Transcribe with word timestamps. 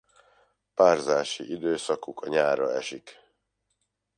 Párzási 0.73 1.51
időszakuk 1.51 2.21
a 2.21 2.27
nyárra 2.27 2.71
esik. 2.71 3.19